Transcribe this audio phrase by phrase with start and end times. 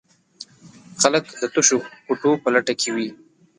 [1.01, 3.07] خلک د تشو کوټو په لټه کې وي.